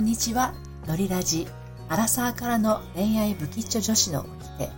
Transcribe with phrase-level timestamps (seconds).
[0.00, 0.54] んにちは。
[0.86, 1.46] のりラジ。
[1.90, 4.68] アラサーからの恋愛不吉祥女子の起きて、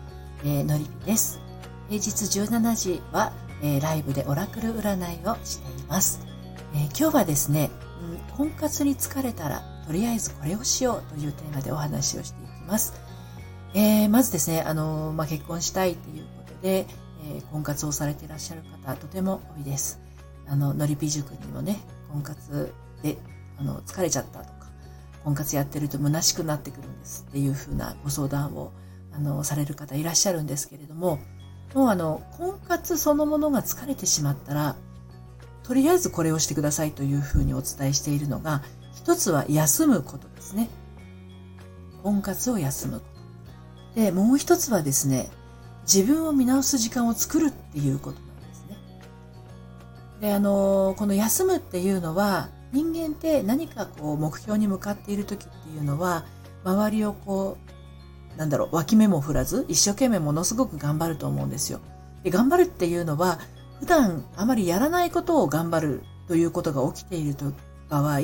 [0.45, 1.41] えー、のりぴです。
[1.89, 2.11] 平日
[2.41, 3.33] 17時は、
[3.63, 6.27] えー、ライブでオラクル占いをしています。
[6.75, 7.71] えー、今日はですね、
[8.31, 12.95] うん、婚活に疲れたら、とりあえずこれをしようというテーマでお話をしていきます。
[13.75, 16.87] えー、まずですね、あのまあ、結婚したいということで、
[17.27, 20.01] えー、婚活をされていらっしゃる方、とても多いです。
[20.49, 21.79] あの、のりぴ塾にもね、
[22.11, 23.19] 婚活で、
[23.57, 24.62] あの、疲れちゃったとか、
[25.25, 28.73] 婚活やってると虚しくなってくるんですっていうふうなご相談を、
[29.13, 31.19] あの、される方いらっしゃるんですけれども、
[31.75, 34.77] もうあの、婚活そのものが疲れてしまったら、
[35.63, 38.63] とりあえずこれをしてくださいというふうにお伝えしているのが、
[38.95, 40.69] 一つは休むことですね。
[42.03, 43.07] 婚活を休むこ
[43.95, 44.01] と。
[44.01, 45.31] で、もう一つはですね、
[45.83, 48.77] 自分を見直す時間を作るっていうことなんですね。
[50.21, 56.25] で、あの、この休むっていうのは、人間って何かこう目標に向かっている時っていうのは、
[56.65, 57.59] 周りをこ
[58.37, 61.81] う、なんだろう、脇目も振らず、一生懸命ものすごく頑張ると思うんですよ。
[62.23, 63.39] で頑張るっていうのは、
[63.81, 67.53] 普段あまりやらないことを頑張るということが起きていると
[67.89, 68.21] 場合、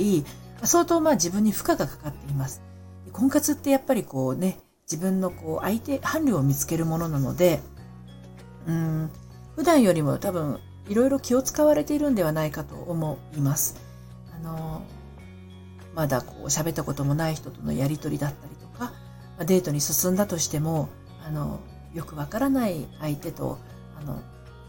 [0.63, 2.63] 相当まあ自分に負荷がかかっています。
[3.13, 4.59] 婚活ってやっぱりこうね、
[4.91, 7.61] 自分のこう相手、伴侶を見つけるものなので、
[8.67, 9.11] うん、
[9.57, 13.88] 普段よりも多分いろいろ気を使われているんではないかと思います。
[14.42, 14.83] あの、
[15.94, 18.92] まだこう喋ったこともない人とのやりとりだったりとか、
[19.45, 20.89] デートに進んだとしても、
[21.27, 21.61] あの、
[21.95, 23.58] よくわからない相手と、
[24.00, 24.22] あの、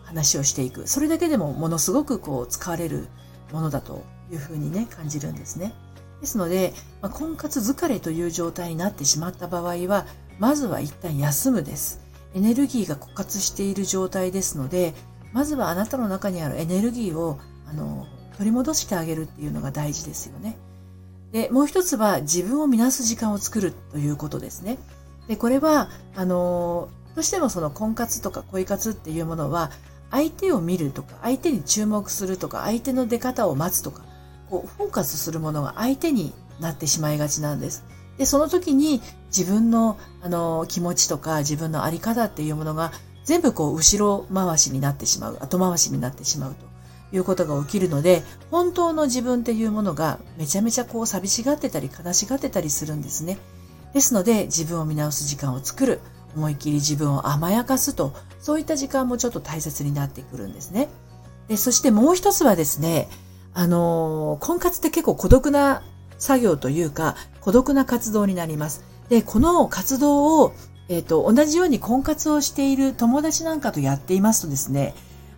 [0.04, 0.88] 話をしていく。
[0.88, 3.08] それだけでもものすごくこう使われる
[3.52, 5.74] ものだというふうにね、感じるんですね。
[6.20, 10.06] ですので、まあ、婚活疲れという状態になってしまった場合は、
[10.40, 12.02] まずは一旦休むです。
[12.34, 14.94] エネルギーが枯渇している状態ですので、
[15.32, 18.08] まずはあなたの中にあるエネルギーを、あの、
[18.40, 20.56] 取り戻してあげるっていうのが大事ですよね。
[21.34, 24.78] で、もう一つは自分を見なす時間を作るということですね。
[25.28, 29.72] で、これは、あの、どうしてもその婚活とか恋活っていうものは、
[30.10, 34.04] 相手を見るとか、相手に注目するとか、相手の出方を待つとか、
[34.50, 37.84] こう、フォーカスするものが相手になってしまいがちなんです。
[38.18, 39.02] で、その時に
[39.36, 42.94] 自分の、あの、気持ちとか自分のあり方っていうものが
[43.26, 46.69] 全部こう、後ろ回しになってしまう、後回しになってしまうと。
[47.12, 53.38] いうことが起きるので、本当の自分っていうものがめちゃめちゃこう寂しがってたり悲しがってたりするんですね。
[53.94, 56.00] ですので、自分を見直す時間を作る。
[56.36, 60.90] 思いっきり自分を甘やかすと、そういった時間もちょっと大切になってくるんですね。
[61.48, 63.10] でそしてもう一つはですね、
[63.54, 65.82] あのー、婚活って結構孤独な
[66.20, 68.84] 作業というか、孤独な活動になります。
[69.10, 70.54] で、この活動を、
[70.88, 74.94] えっ、ー、と、同じように婚活をしている友達なんかとやっていますとですね、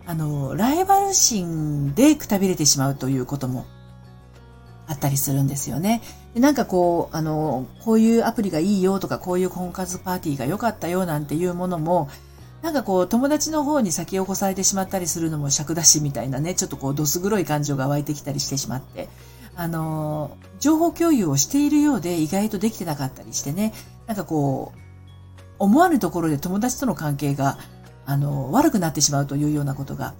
[0.06, 3.66] あの、ライバル心でくたびれてしまうということも
[4.86, 6.02] あったりするんですよね。
[6.34, 12.08] でなんかこう、あの、こういうアプリがいいよとか、こういう婚活パーティーが良かったよなんていうものも、
[12.62, 19.08] なんかこう、友達の方に先を越されてしまったりするのも尺出しみたいなね、ちょっとこう、どす黒い感情が湧いてきたりしてしまって、
[19.54, 23.74] あの、情報共有をしているようで意外とできてなかったりしてね、
[24.06, 24.78] なんかこう、
[25.58, 27.58] 思わぬところで友達との関係が
[28.06, 30.14] あの、悪くなってしまうというようなことが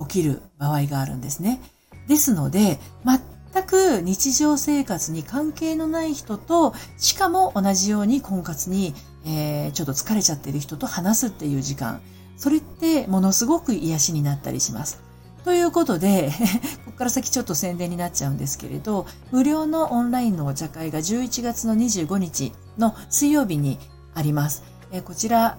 [0.00, 1.60] 起きる場合があるんですね。
[2.08, 8.94] ですので、全く日常生活に関係のない人と、しかも同じように婚活に、
[9.26, 12.00] えー、ちょっと疲れちゃってる人と話すっていう時間、
[12.36, 15.02] それってものすごく癒しになったりします。
[15.44, 16.30] ということで、
[16.84, 23.78] ここから先ちょっと宣伝になっちゃうんですけれど、無料のオンラインのお茶会が11月の25日の水曜日に
[24.14, 24.62] あります。
[25.04, 25.58] こちら、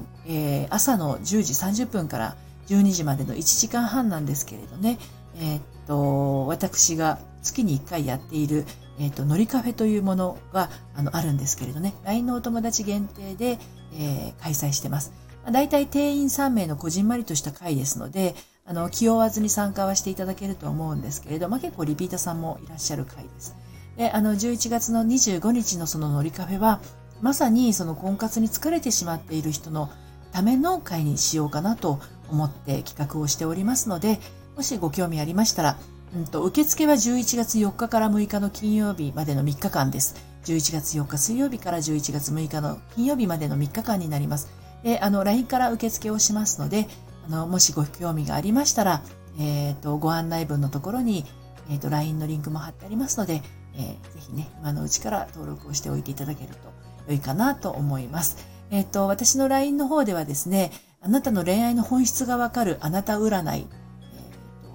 [0.69, 2.35] 朝の10時30分から
[2.67, 4.99] 12時までの1時間半なんですけれどね、
[5.39, 8.65] え、っと、私が月に1回やっている、
[8.99, 13.59] えー、っと、のりカフェというものがあのあるんですけれどね、LINE のお友達限定で、
[13.93, 15.11] え、開催してます。
[15.51, 18.35] だいたい定員3名のこじんまりとした会ですので、
[18.65, 23.55] あの、気負わずに参加はしていただけると思うんですけれど、まあ、結構リピーターさんもいらっしゃる会です。
[23.97, 26.79] で、あの、11月の25日のそののりカフェは、
[27.21, 29.89] まさにその婚活に疲れてしまっている人の
[30.31, 31.99] ための会にしようかなと
[32.29, 34.19] 思って企画をしておりますので、
[34.55, 35.77] もしご興味ありましたら、
[36.15, 40.15] うんと、受付は11月4日から6日の金曜日までの3日間です。
[40.45, 44.49] 11月4日水曜日から11月6日の金曜日までの3日間になります。
[44.83, 46.87] で、あの、LINE から受付をしますので、
[47.27, 49.03] あの、もしご興味がありましたら、
[49.39, 51.25] えっ、ー、と、ご案内文のところに、
[51.69, 53.41] えっ、ー、と、LINE のリンクも貼ってありますので、
[53.75, 58.37] えー、ぜひね、今のうちから登録をしておいていただけると良いかなと思います。
[58.71, 64.15] えっ、ー、と、私の LINE の方ではですね、あなたの恋愛の本質がわかるあなた占い、え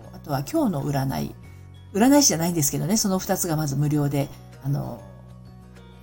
[0.08, 1.34] ーと、あとは今日の占い、
[1.92, 4.28] 占い師じゃないんですけどね、その2つがまず無料で、
[4.64, 5.00] あの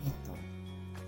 [0.06, 0.35] えっと、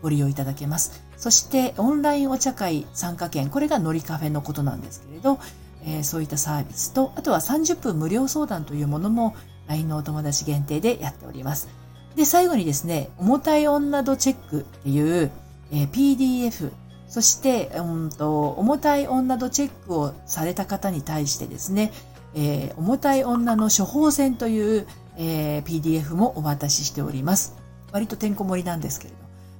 [0.01, 1.03] ご利用いただけます。
[1.17, 5.39] そして、オンラインお茶会参加券、これがのりカフェのことなんですけれど、
[5.85, 9.35] えー、そういったサービスと、あとは30分無料相談というものも
[9.67, 11.82] LINE のお友達限定でやっております。
[12.15, 15.31] で、最後にですね、重たい女度チェックっていう、
[15.71, 16.71] えー、PDF、
[17.07, 21.91] そして、うんと、重たい女度チェックをされた方に対してですね、
[22.35, 24.87] えー、重たい女の処方箋という、
[25.17, 27.55] えー、PDF もお渡ししております。
[27.91, 29.17] 割とてんこ盛りなんですけれど。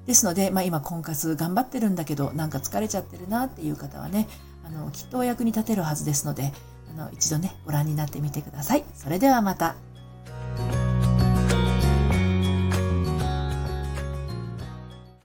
[0.08, 4.28] ですので、まあ、今婚活頑張ってるんだけど、なんか疲れちゃってるなっていう方はね、
[4.66, 6.52] あの、きっとお役に立てるはずですので、
[6.92, 8.84] あの、一度ね、ご覧になってみてください。
[8.96, 9.76] それではまた。